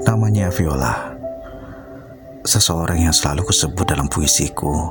[0.00, 1.12] Namanya Viola.
[2.48, 4.88] Seseorang yang selalu kusebut dalam puisiku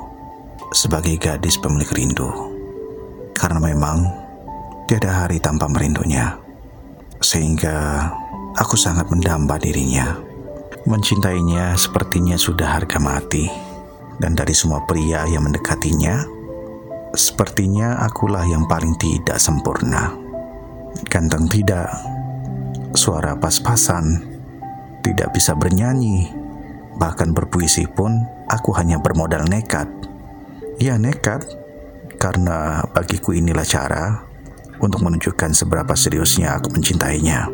[0.70, 2.30] sebagai gadis pemilik rindu.
[3.34, 4.06] Karena memang
[4.86, 6.38] tiada hari tanpa merindunya.
[7.18, 8.06] Sehingga
[8.54, 10.14] aku sangat mendamba dirinya.
[10.86, 13.50] Mencintainya sepertinya sudah harga mati.
[14.22, 16.22] Dan dari semua pria yang mendekatinya,
[17.10, 20.14] sepertinya akulah yang paling tidak sempurna.
[21.10, 21.90] Ganteng tidak,
[22.94, 24.31] suara pas-pasan,
[25.02, 26.30] tidak bisa bernyanyi,
[26.96, 29.90] bahkan berpuisi pun aku hanya bermodal nekat.
[30.78, 31.44] Ya nekat,
[32.22, 34.22] karena bagiku inilah cara
[34.78, 37.50] untuk menunjukkan seberapa seriusnya aku mencintainya.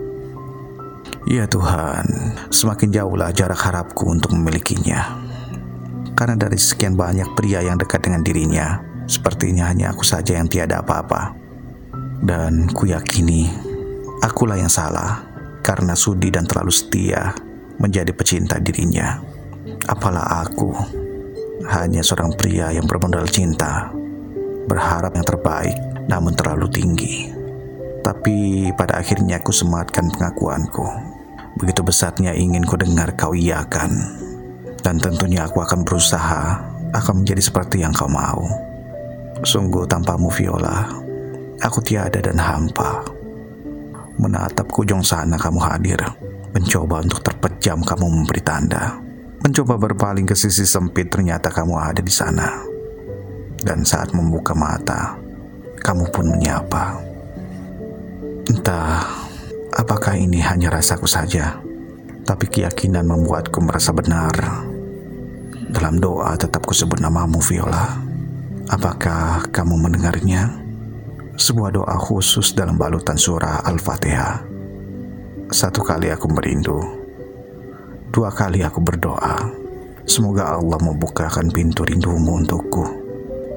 [1.29, 2.05] Ya Tuhan,
[2.53, 5.25] semakin jauhlah jarak harapku untuk memilikinya.
[6.13, 10.85] Karena dari sekian banyak pria yang dekat dengan dirinya, sepertinya hanya aku saja yang tiada
[10.85, 11.37] apa-apa.
[12.19, 13.49] Dan ku yakini,
[14.25, 15.23] akulah yang salah
[15.63, 17.48] karena sudi dan terlalu setia
[17.79, 19.23] menjadi pecinta dirinya.
[19.87, 20.75] Apalah aku,
[21.71, 23.91] hanya seorang pria yang bermodal cinta,
[24.67, 25.77] berharap yang terbaik
[26.09, 27.17] namun terlalu tinggi.
[28.01, 30.87] Tapi pada akhirnya aku sematkan pengakuanku.
[31.59, 33.91] Begitu besarnya ingin ku dengar kau iakan.
[34.81, 36.43] Dan tentunya aku akan berusaha
[36.95, 38.49] akan menjadi seperti yang kau mau.
[39.45, 40.89] Sungguh tanpamu Viola,
[41.61, 43.05] aku tiada dan hampa.
[44.19, 46.01] Menatap kujung sana kamu hadir,
[46.55, 49.01] mencoba untuk terpejam kamu memberi tanda.
[49.45, 52.65] Mencoba berpaling ke sisi sempit ternyata kamu ada di sana.
[53.59, 55.19] Dan saat membuka mata,
[55.83, 56.99] kamu pun menyapa.
[58.49, 59.05] Entah
[59.75, 61.69] apakah ini hanya rasaku saja
[62.29, 64.37] tapi keyakinan membuatku merasa benar.
[65.73, 67.97] Dalam doa tetap kusebut namamu Viola.
[68.69, 70.53] Apakah kamu mendengarnya?
[71.41, 74.58] Sebuah doa khusus dalam balutan surah Al-Fatihah.
[75.49, 76.77] Satu kali aku merindu.
[78.13, 79.49] Dua kali aku berdoa.
[80.05, 82.85] Semoga Allah membukakan pintu rindumu untukku.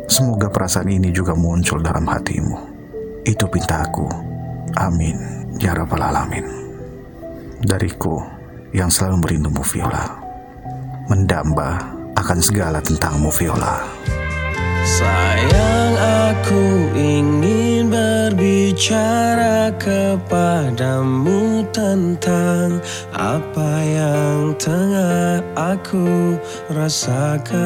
[0.07, 2.55] Semoga perasaan ini juga muncul dalam hatimu.
[3.27, 4.07] Itu pintaku.
[4.79, 5.19] Amin.
[5.59, 6.47] Ya Rabbal Alamin.
[7.61, 8.23] Dariku
[8.71, 10.17] yang selalu merindumu Viola
[11.11, 11.77] Mendamba
[12.15, 13.83] akan segala tentangmu Viola
[14.81, 22.81] Sayang aku ingin berbicara kepadamu tentang
[23.13, 26.33] apa yang tengah aku
[26.73, 27.61] rasakan.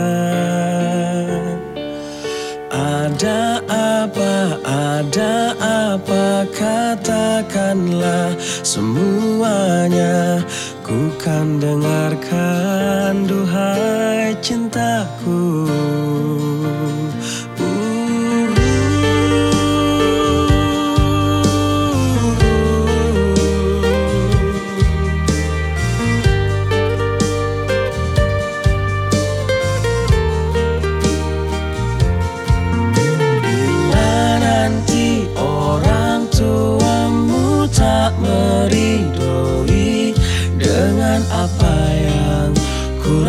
[2.76, 10.44] Ada apa, ada apa Katakanlah semuanya
[10.86, 15.66] Ku kan dengarkan duhai cintaku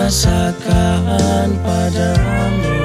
[0.07, 2.79] rasakan padamu.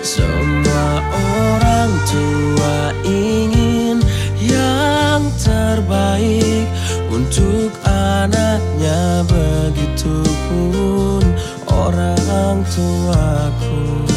[0.00, 4.00] Semua orang tua ingin
[4.40, 6.64] yang terbaik
[7.12, 9.20] Untuk anaknya.
[9.28, 11.20] Begitupun
[11.68, 14.08] orang tuaku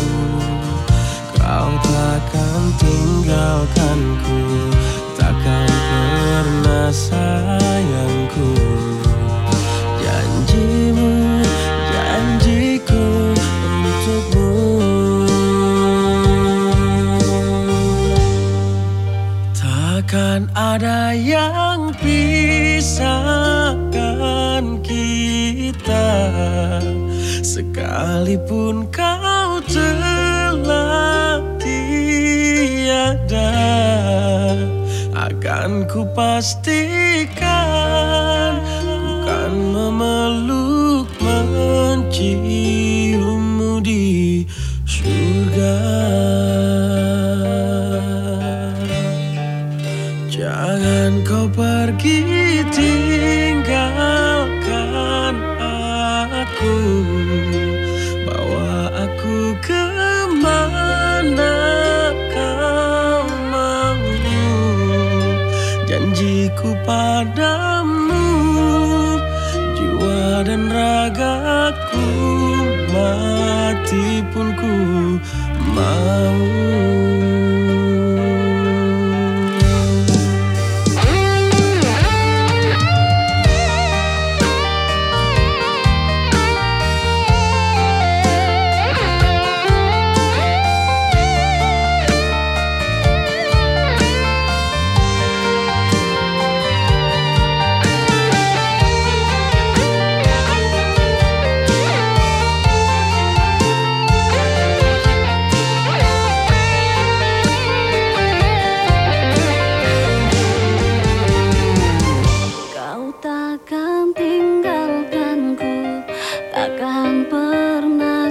[1.36, 4.72] Kau takkan tinggalkanku
[20.58, 23.06] ada yang pisahkan
[24.82, 26.10] kita.
[27.42, 33.54] Sekalipun kau telah tiada
[35.12, 37.42] Akan ku pastikan
[38.88, 42.81] Bukan memeluk menciummu
[52.02, 53.78] pergi tinggalkan
[56.34, 56.82] aku.
[58.26, 59.86] Bawa aku ke
[60.42, 61.62] mana
[62.34, 63.22] kau
[63.54, 64.02] mau?
[65.86, 68.26] Janjiku padamu
[69.78, 72.10] Jiwa dan ragaku
[72.90, 74.74] Mati pun ku
[75.78, 76.61] mau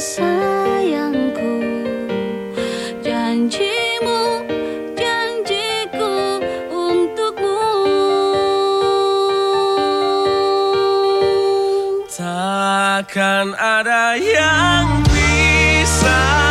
[0.01, 1.61] sayangku.
[3.05, 4.49] Janjimu,
[4.97, 6.41] janjiku
[6.73, 7.61] untukmu.
[12.09, 16.50] Takkan ada yang bisa